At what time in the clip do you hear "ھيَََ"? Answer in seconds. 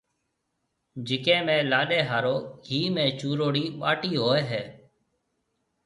4.51-4.63